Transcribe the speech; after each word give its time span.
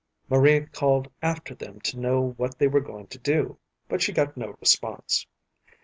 Maria 0.29 0.65
called 0.65 1.11
after 1.21 1.53
them 1.53 1.79
to 1.79 1.99
know 1.99 2.33
what 2.37 2.57
they 2.57 2.67
were 2.67 2.79
going 2.81 3.05
to 3.05 3.19
do, 3.19 3.59
but 3.87 4.01
she 4.01 4.11
got 4.11 4.35
no 4.35 4.57
response. 4.59 5.27